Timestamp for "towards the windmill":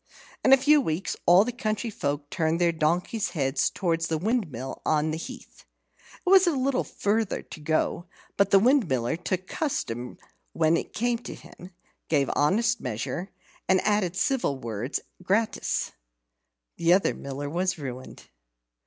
3.69-4.81